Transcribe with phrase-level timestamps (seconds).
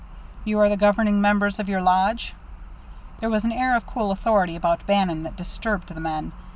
[0.45, 2.33] "You are the governing members of your lodge?"
[3.19, 6.31] There was an air of cool authority about Bannon that disturbed the men.